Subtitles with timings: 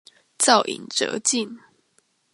[0.39, 1.59] 造飲輒盡